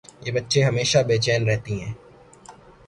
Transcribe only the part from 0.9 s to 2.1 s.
بے چین رہتیں ہیں